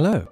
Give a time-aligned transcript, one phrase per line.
[0.00, 0.28] Hello.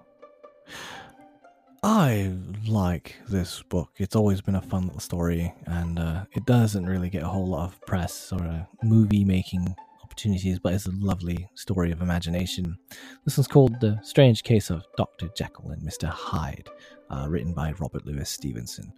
[1.82, 2.32] I
[2.69, 3.91] like this book.
[3.96, 7.48] It's always been a fun little story, and uh, it doesn't really get a whole
[7.48, 9.75] lot of press or uh, movie making
[10.05, 12.79] opportunities, but it's a lovely story of imagination.
[13.25, 15.30] This one's called The Strange Case of Dr.
[15.37, 16.07] Jekyll and Mr.
[16.07, 16.69] Hyde,
[17.11, 18.93] uh, written by Robert Louis Stevenson.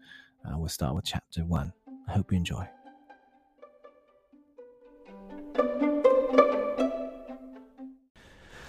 [0.44, 1.72] Uh, we'll start with chapter one.
[2.06, 2.68] I hope you enjoy.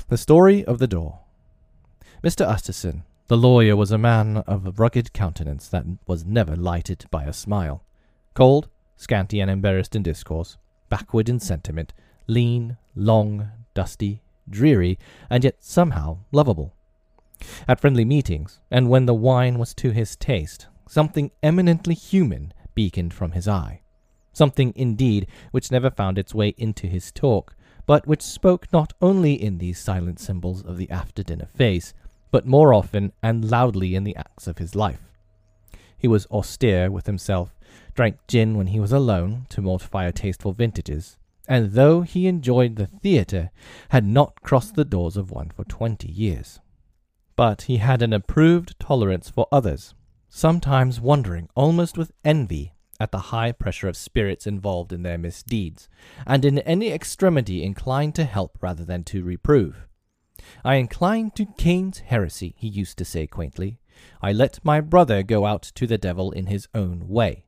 [0.08, 1.20] The Story of the Door.
[2.22, 2.46] Mr.
[2.46, 7.24] Utterson, the lawyer, was a man of a rugged countenance that was never lighted by
[7.24, 7.82] a smile.
[8.34, 10.58] Cold, scanty, and embarrassed in discourse,
[10.90, 11.94] backward in sentiment,
[12.28, 16.74] lean, long, dusty, dreary, and yet somehow lovable.
[17.70, 23.14] At friendly meetings, and when the wine was to his taste, something eminently human beaconed
[23.14, 23.80] from his eye.
[24.34, 29.42] Something, indeed, which never found its way into his talk, but which spoke not only
[29.42, 31.94] in these silent symbols of the after dinner face,
[32.32, 35.02] but more often and loudly in the acts of his life.
[35.98, 37.58] He was austere with himself,
[37.94, 42.76] drank gin when he was alone to mortify a tasteful vintages, and though he enjoyed
[42.76, 43.50] the theatre,
[43.90, 46.60] had not crossed the doors of one for twenty years.
[47.36, 49.94] But he had an approved tolerance for others,
[50.30, 55.90] sometimes wondering almost with envy at the high pressure of spirits involved in their misdeeds,
[56.28, 59.88] and in any extremity inclined to help rather than to reprove.
[60.64, 63.80] I incline to Cain's heresy, he used to say quaintly.
[64.22, 67.46] I let my brother go out to the devil in his own way.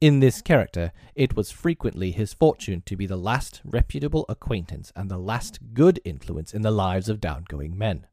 [0.00, 5.08] In this character, it was frequently his fortune to be the last reputable acquaintance and
[5.08, 8.06] the last good influence in the lives of downgoing men.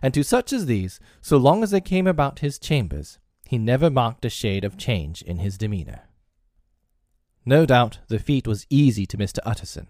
[0.00, 3.18] And to such as these, so long as they came about his chambers,
[3.48, 6.02] he never marked a shade of change in his demeanour.
[7.44, 9.38] No doubt the feat was easy to Mr.
[9.44, 9.88] Utterson,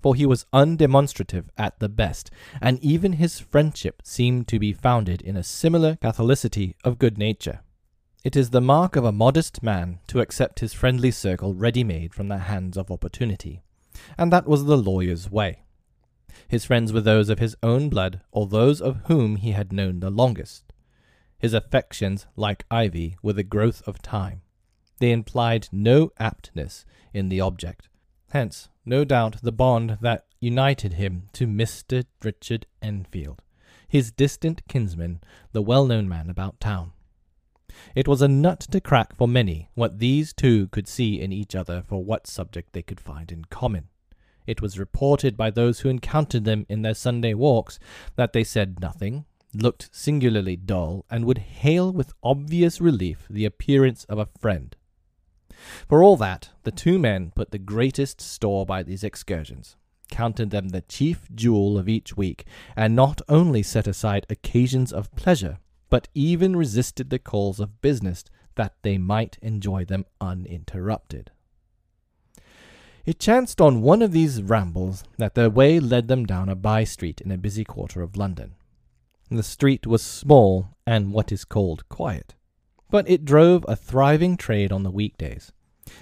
[0.00, 5.20] for he was undemonstrative at the best, and even his friendship seemed to be founded
[5.22, 7.60] in a similar catholicity of good nature.
[8.24, 12.14] It is the mark of a modest man to accept his friendly circle ready made
[12.14, 13.62] from the hands of opportunity,
[14.16, 15.62] and that was the lawyer's way.
[16.46, 20.00] His friends were those of his own blood, or those of whom he had known
[20.00, 20.72] the longest.
[21.38, 24.42] His affections, like ivy, were the growth of time.
[24.98, 27.88] They implied no aptness in the object.
[28.30, 32.04] Hence, no doubt, the bond that united him to Mr.
[32.22, 33.40] Richard Enfield,
[33.88, 35.20] his distant kinsman,
[35.52, 36.92] the well known man about town.
[37.94, 41.54] It was a nut to crack for many what these two could see in each
[41.54, 43.88] other for what subject they could find in common.
[44.46, 47.78] It was reported by those who encountered them in their Sunday walks
[48.16, 54.04] that they said nothing, looked singularly dull, and would hail with obvious relief the appearance
[54.04, 54.74] of a friend.
[55.88, 59.76] For all that, the two men put the greatest store by these excursions,
[60.10, 62.44] counted them the chief jewel of each week,
[62.76, 65.58] and not only set aside occasions of pleasure,
[65.90, 68.24] but even resisted the calls of business
[68.56, 71.30] that they might enjoy them uninterrupted.
[73.06, 76.84] It chanced on one of these rambles that their way led them down a by
[76.84, 78.54] street in a busy quarter of London.
[79.30, 82.34] The street was small and what is called quiet,
[82.90, 85.52] but it drove a thriving trade on the weekdays.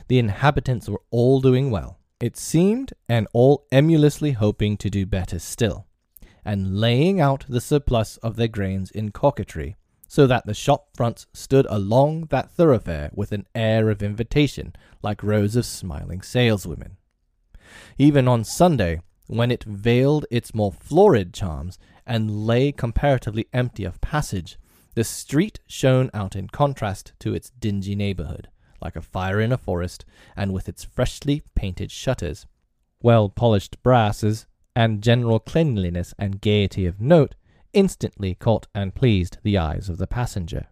[0.08, 5.38] The inhabitants were all doing well, it seemed, and all emulously hoping to do better
[5.38, 5.86] still,
[6.44, 9.76] and laying out the surplus of their grains in coquetry,
[10.08, 15.22] so that the shop fronts stood along that thoroughfare with an air of invitation, like
[15.22, 16.96] rows of smiling saleswomen.
[17.98, 24.00] Even on Sunday, when it veiled its more florid charms and lay comparatively empty of
[24.00, 24.56] passage,
[24.96, 28.48] the street shone out in contrast to its dingy neighborhood,
[28.80, 32.46] like a fire in a forest, and with its freshly painted shutters,
[33.02, 37.34] well polished brasses, and general cleanliness and gaiety of note,
[37.74, 40.66] instantly caught and pleased the eyes of the passenger.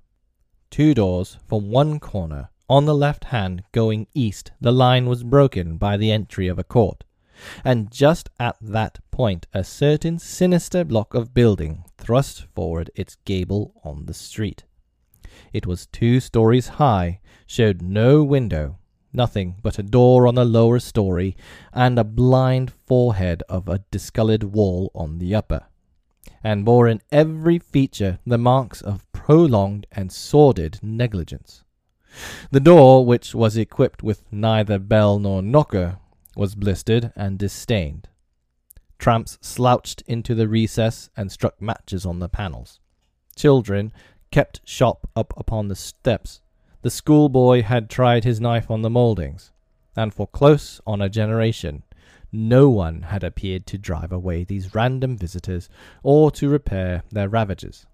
[0.71, 5.77] Two doors from one corner, on the left hand going east, the line was broken
[5.77, 7.05] by the entry of a court
[7.65, 13.73] and just at that point a certain sinister block of building thrust forward its gable
[13.83, 14.65] on the street.
[15.53, 18.79] It was two stories high, showed no window,
[19.13, 21.37] nothing but a door on the lower story,
[21.73, 25.67] and a blind forehead of a discoloured wall on the upper,
[26.43, 31.65] and bore in every feature the marks of prolonged and sordid negligence.
[32.51, 35.99] The door, which was equipped with neither bell nor knocker,
[36.37, 38.09] was blistered and disdained.
[38.99, 42.81] Tramps slouched into the recess and struck matches on the panels.
[43.37, 43.93] Children
[44.31, 46.41] kept shop up upon the steps.
[46.83, 49.53] The schoolboy had tried his knife on the mouldings,
[49.97, 51.83] and for close on a generation,
[52.33, 55.69] no one had appeared to drive away these random visitors
[56.03, 57.87] or to repair their ravages.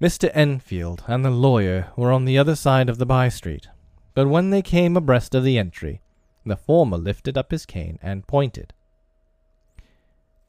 [0.00, 0.30] Mr.
[0.34, 3.68] Enfield and the lawyer were on the other side of the by street,
[4.14, 6.00] but when they came abreast of the entry,
[6.44, 8.72] the former lifted up his cane and pointed.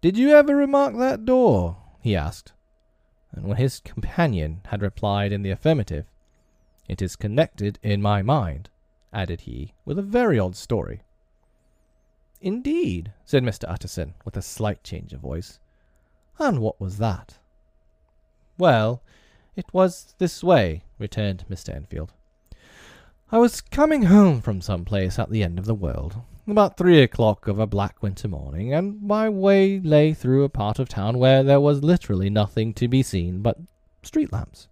[0.04, 1.78] Did you ever remark that door?
[2.02, 2.52] he asked.
[3.32, 6.08] And when his companion had replied in the affirmative,
[6.90, 8.70] It is connected in my mind,
[9.14, 11.04] added he, with a very odd story.
[12.42, 13.64] Indeed, said Mr.
[13.70, 15.62] Utterson, with a slight change of voice.
[16.38, 17.38] And what was that?
[18.58, 19.02] Well,
[19.56, 21.74] it was this way, returned Mr.
[21.74, 22.12] Enfield.
[23.34, 27.02] I was coming home from some place at the end of the world, about three
[27.02, 31.18] o'clock of a black winter morning, and my way lay through a part of town
[31.18, 33.58] where there was literally nothing to be seen but
[34.04, 34.68] street lamps.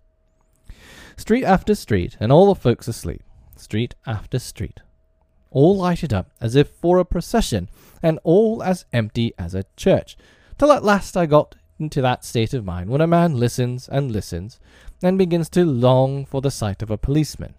[1.18, 3.24] Street after street, and all the folks asleep.
[3.56, 4.82] Street after street.
[5.50, 7.68] All lighted up as if for a procession,
[8.04, 10.16] and all as empty as a church,
[10.60, 14.12] till at last I got into that state of mind when a man listens and
[14.12, 14.60] listens,
[15.02, 17.56] and begins to long for the sight of a policeman.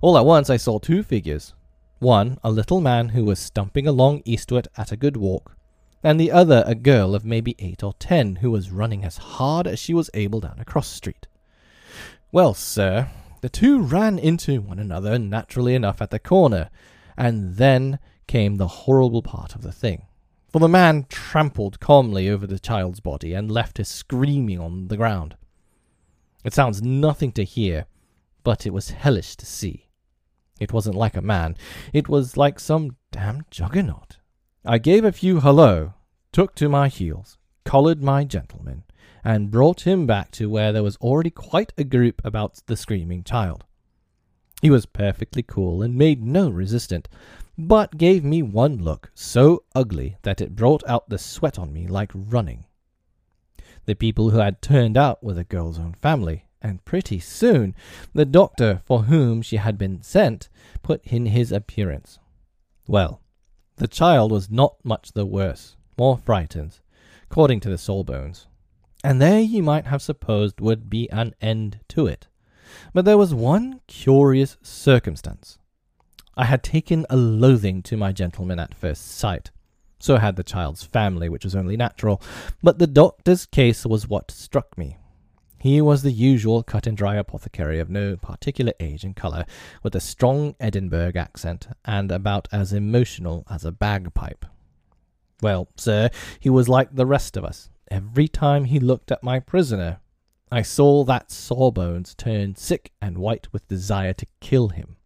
[0.00, 1.54] All at once I saw two figures.
[1.98, 5.56] One, a little man who was stumping along eastward at a good walk,
[6.02, 9.66] and the other a girl of maybe eight or ten who was running as hard
[9.66, 11.26] as she was able down a cross street.
[12.32, 13.08] Well, sir,
[13.40, 16.70] the two ran into one another naturally enough at the corner,
[17.16, 20.06] and then came the horrible part of the thing
[20.50, 24.96] for the man trampled calmly over the child's body and left her screaming on the
[24.96, 25.36] ground.
[26.44, 27.86] It sounds nothing to hear,
[28.42, 29.88] but it was hellish to see.
[30.58, 31.56] It wasn't like a man,
[31.92, 34.18] it was like some damned juggernaut.
[34.64, 35.94] I gave a few hello,
[36.32, 38.84] took to my heels, collared my gentleman,
[39.24, 43.24] and brought him back to where there was already quite a group about the screaming
[43.24, 43.64] child.
[44.60, 47.06] He was perfectly cool and made no resistance,
[47.56, 51.86] but gave me one look so ugly that it brought out the sweat on me
[51.86, 52.66] like running.
[53.86, 57.74] The people who had turned out were the girl's own family, and pretty soon
[58.12, 60.48] the doctor for whom she had been sent
[60.82, 62.18] put in his appearance.
[62.86, 63.20] Well,
[63.76, 66.80] the child was not much the worse, more frightened,
[67.30, 68.46] according to the Sawbones,
[69.02, 72.28] and there you might have supposed would be an end to it.
[72.92, 75.58] But there was one curious circumstance.
[76.36, 79.50] I had taken a loathing to my gentleman at first sight.
[79.98, 82.22] So had the child's family, which was only natural.
[82.62, 84.96] But the doctor's case was what struck me.
[85.60, 89.44] He was the usual cut and dry apothecary of no particular age and colour,
[89.82, 94.46] with a strong Edinburgh accent, and about as emotional as a bagpipe.
[95.42, 96.08] Well, sir,
[96.40, 97.68] he was like the rest of us.
[97.90, 100.00] Every time he looked at my prisoner,
[100.50, 104.96] I saw that Sawbones turn sick and white with desire to kill him.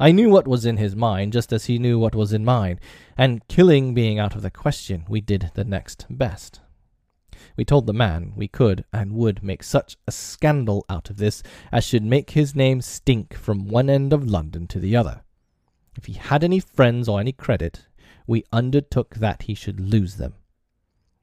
[0.00, 2.80] I knew what was in his mind, just as he knew what was in mine,
[3.16, 6.61] and killing being out of the question, we did the next best.
[7.56, 11.42] We told the man we could and would make such a scandal out of this
[11.70, 15.22] as should make his name stink from one end of London to the other.
[15.96, 17.86] If he had any friends or any credit,
[18.26, 20.34] we undertook that he should lose them.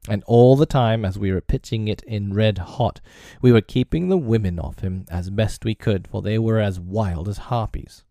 [0.08, 3.00] And all the time, as we were pitching it in red hot,
[3.42, 6.80] we were keeping the women off him as best we could, for they were as
[6.80, 8.04] wild as harpies.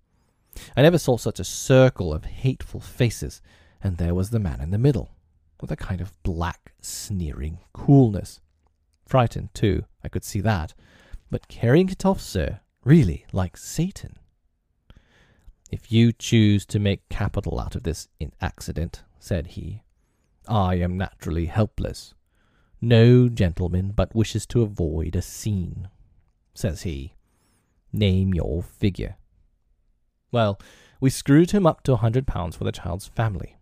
[0.77, 3.41] I never saw such a circle of hateful faces,
[3.81, 5.09] and there was the man in the middle,
[5.59, 8.41] with a kind of black, sneering coolness.
[9.05, 10.73] Frightened, too, I could see that,
[11.31, 14.17] but carrying it off, sir, really like Satan.
[15.71, 18.07] If you choose to make capital out of this
[18.41, 19.83] accident, said he,
[20.47, 22.15] I am naturally helpless.
[22.81, 25.89] No gentleman but wishes to avoid a scene,
[26.55, 27.13] says he.
[27.93, 29.17] Name your figure.
[30.31, 30.59] Well,
[30.99, 33.57] we screwed him up to a hundred pounds for the child's family.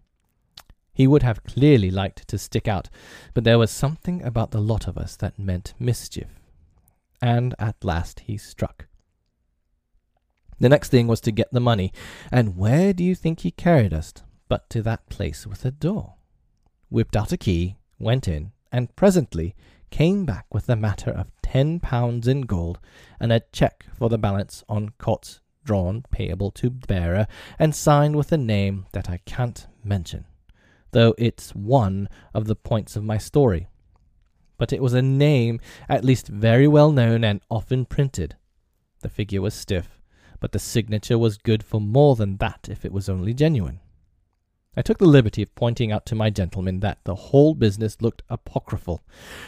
[0.97, 2.89] He would have clearly liked to stick out,
[3.35, 6.39] but there was something about the lot of us that meant mischief.
[7.21, 8.87] And at last he struck.
[10.59, 11.93] The next thing was to get the money,
[12.31, 14.11] and where do you think he carried us
[14.49, 16.15] but to that place with the door?
[16.89, 19.55] Whipped out a key, went in, and presently
[19.91, 22.79] came back with the matter of ten pounds in gold
[23.19, 27.27] and a cheque for the balance on Coutts's drawn payable to bearer
[27.59, 30.25] and signed with a name that I can't mention,
[30.97, 33.67] though it's one of the points of my story.
[34.57, 38.35] But it was a name at least very well known and often printed.
[39.01, 40.01] The figure was stiff,
[40.39, 43.79] but the signature was good for more than that if it was only genuine.
[44.75, 48.23] I took the liberty of pointing out to my gentleman that the whole business looked
[48.27, 49.03] apocryphal,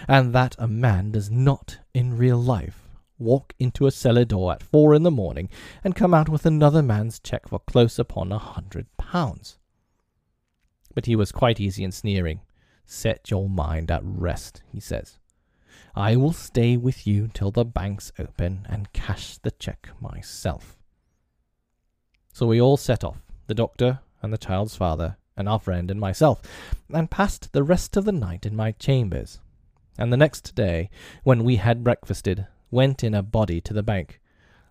[0.07, 2.87] and that a man does not, in real life,
[3.17, 5.49] walk into a cellar door at four in the morning
[5.83, 9.58] and come out with another man's cheque for close upon a hundred pounds.
[10.99, 12.41] But he was quite easy in sneering.
[12.85, 15.17] Set your mind at rest, he says.
[15.95, 20.77] I will stay with you till the banks open and cash the cheque myself.
[22.33, 26.01] So we all set off, the doctor and the child's father, and our friend and
[26.01, 26.41] myself,
[26.93, 29.39] and passed the rest of the night in my chambers.
[29.97, 30.89] And the next day,
[31.23, 34.19] when we had breakfasted, went in a body to the bank.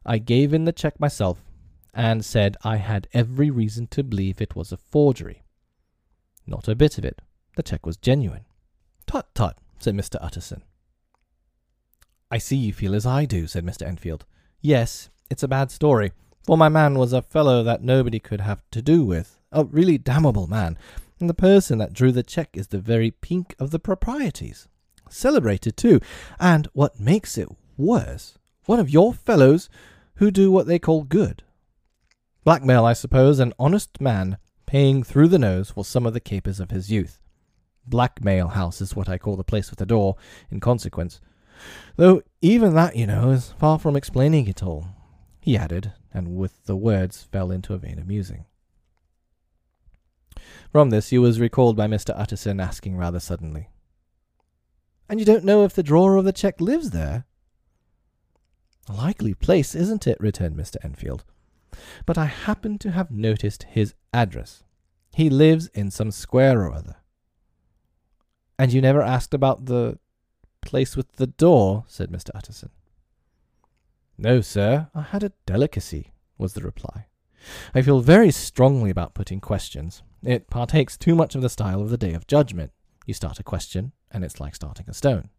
[0.05, 1.39] I gave in the cheque myself,
[1.95, 5.43] and said I had every reason to believe it was a forgery.
[6.49, 7.21] Not a bit of it.
[7.57, 8.47] The cheque was genuine.
[9.07, 10.17] Tut tut, said Mr.
[10.19, 10.63] Utterson.
[12.31, 13.87] I see you feel as I do, said Mr.
[13.87, 14.25] Enfield.
[14.63, 16.13] Yes, it's a bad story,
[16.43, 19.99] for my man was a fellow that nobody could have to do with, a really
[19.99, 20.79] damnable man,
[21.21, 24.69] and the person that drew the cheque is the very pink of the proprieties.
[25.11, 26.01] Celebrated, too,
[26.41, 29.69] and what makes it worse, one of your fellows
[30.15, 31.43] who do what they call good.
[32.43, 34.39] Blackmail, I suppose, an honest man
[34.69, 37.23] paying through the nose for some of the capers of his youth.
[37.87, 40.17] Blackmail House is what I call the place with the door,
[40.51, 41.23] in consequence.
[41.97, 44.89] Though even that, you know, is far from explaining it all,
[45.41, 48.45] he added, and with the words fell into a vein of musing.
[50.71, 52.13] From this he was recalled by Mr.
[52.15, 53.71] Utterson asking rather suddenly,
[55.09, 57.25] And you don't know if the drawer of the cheque lives there?
[58.87, 60.21] A likely place, isn't it?
[60.21, 60.77] returned Mr.
[60.85, 61.25] Enfield.
[62.07, 64.65] But I happen to have noticed his address.
[65.15, 66.97] He lives in some square or other.
[68.59, 69.99] And you never asked about the
[70.61, 71.85] place with the door?
[71.87, 72.31] said Mr.
[72.35, 72.71] Utterson.
[74.17, 77.07] No, sir, I had a delicacy, was the reply.
[77.75, 80.03] I feel very strongly about putting questions.
[80.25, 82.73] It partakes too much of the style of the day of judgment.
[83.07, 85.31] You start a question, and it's like starting a stone.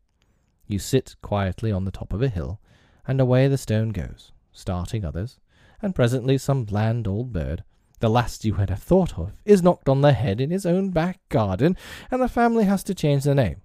[0.65, 2.61] You sit quietly on the top of a hill,
[3.05, 5.39] and away the stone goes, starting others,
[5.81, 7.63] and presently some bland old bird,
[7.99, 10.89] the last you had have thought of, is knocked on the head in his own
[10.89, 11.75] back garden,
[12.09, 13.61] and the family has to change the name.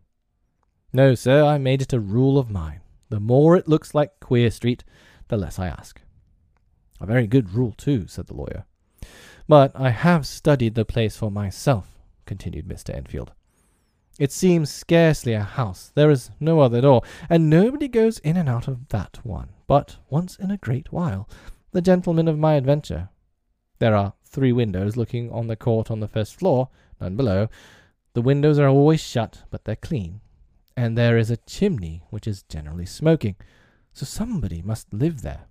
[0.92, 2.80] No, sir, I made it a rule of mine.
[3.08, 4.84] The more it looks like Queer Street,
[5.28, 6.00] the less I ask.
[7.00, 8.64] A very good rule, too, said the lawyer.
[9.48, 12.94] But I have studied the place for myself, continued Mr.
[12.94, 13.32] Enfield.
[14.18, 15.90] It seems scarcely a house.
[15.94, 19.96] There is no other door, and nobody goes in and out of that one, but
[20.08, 21.28] once in a great while,
[21.74, 23.08] the gentleman of my adventure.
[23.80, 26.68] There are three windows looking on the court on the first floor,
[27.00, 27.48] none below.
[28.14, 30.20] The windows are always shut, but they're clean.
[30.76, 33.34] And there is a chimney which is generally smoking,
[33.92, 35.46] so somebody must live there.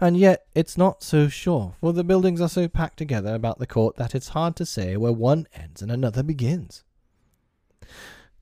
[0.00, 3.66] And yet it's not so sure, for the buildings are so packed together about the
[3.66, 6.84] court that it's hard to say where one ends and another begins.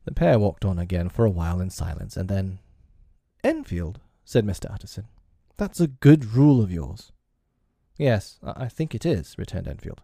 [0.05, 2.59] The pair walked on again for a while in silence, and then
[3.43, 4.71] Enfield, said Mr.
[4.71, 5.07] Utterson,
[5.59, 7.13] that's a good rule of yours.
[7.99, 10.01] Yes, I think it is, returned Enfield.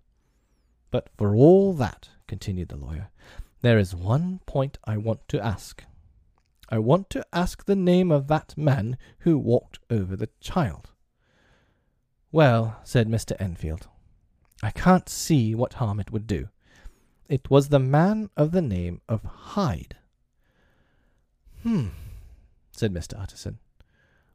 [0.90, 3.08] But for all that, continued the lawyer,
[3.62, 5.84] there is one point I want to ask.
[6.68, 10.90] I want to ask the name of that man who walked over the child.
[12.32, 13.37] Well, said Mr.
[13.38, 13.87] Enfield,
[14.62, 16.49] I can't see what harm it would do.
[17.28, 19.96] It was the man of the name of Hyde.
[21.62, 21.88] Hmm,
[22.73, 23.20] said Mr.
[23.20, 23.58] Utterson.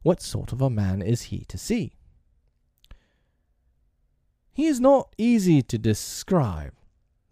[0.02, 1.92] What sort of a man is he to see?
[4.52, 6.72] He is not easy to describe.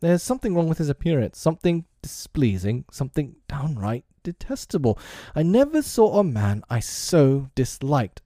[0.00, 4.98] There's something wrong with his appearance, something displeasing, something downright detestable.
[5.34, 8.22] I never saw a man I so disliked,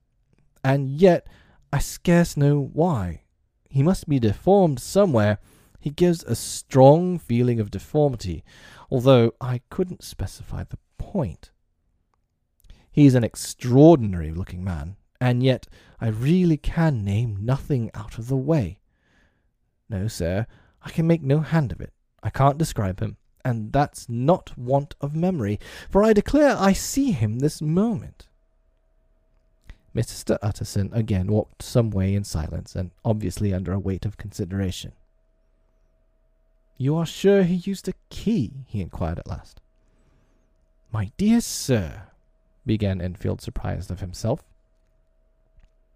[0.63, 1.27] and yet
[1.71, 3.23] I scarce know why.
[3.69, 5.39] He must be deformed somewhere.
[5.79, 8.43] He gives a strong feeling of deformity,
[8.91, 11.51] although I couldn't specify the point.
[12.93, 15.65] He's an extraordinary looking man, and yet
[15.99, 18.79] I really can name nothing out of the way.
[19.89, 20.45] No, sir,
[20.83, 21.91] I can make no hand of it.
[22.21, 25.59] I can't describe him, and that's not want of memory,
[25.89, 28.27] for I declare I see him this moment.
[29.95, 30.37] Mr.
[30.43, 34.91] Utterson again walked some way in silence, and obviously under a weight of consideration.
[36.77, 38.65] You are sure he used a key?
[38.67, 39.61] he inquired at last.
[40.91, 42.03] My dear sir,
[42.65, 44.43] began Enfield, surprised of himself.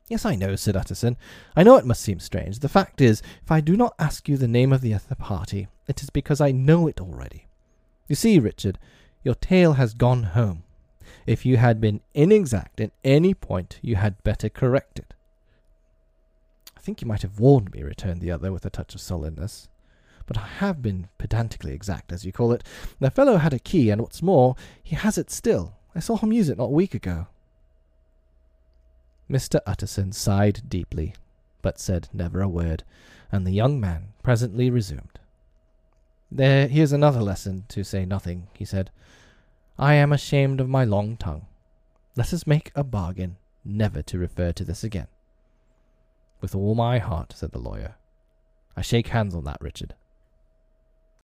[0.09, 1.17] Yes, I know, said Utterson.
[1.55, 2.59] I know it must seem strange.
[2.59, 5.67] The fact is, if I do not ask you the name of the other party,
[5.87, 7.47] it is because I know it already.
[8.07, 8.79] You see, Richard,
[9.23, 10.63] your tale has gone home.
[11.25, 15.13] If you had been inexact in any point, you had better correct it.
[16.77, 19.67] I think you might have warned me, returned the other with a touch of sullenness.
[20.25, 22.63] But I have been pedantically exact, as you call it.
[22.99, 25.75] The fellow had a key, and what's more, he has it still.
[25.97, 27.25] I saw him use it not a week ago.
[29.27, 29.59] Mr.
[29.65, 31.15] Utterson sighed deeply,
[31.63, 32.83] but said never a word,
[33.31, 35.17] and the young man presently resumed.
[36.31, 38.91] There, here's another lesson to say nothing, he said.
[39.79, 41.47] I am ashamed of my long tongue.
[42.15, 45.07] Let us make a bargain never to refer to this again.
[46.41, 47.95] With all my heart, said the lawyer.
[48.75, 49.95] I shake hands on that, Richard.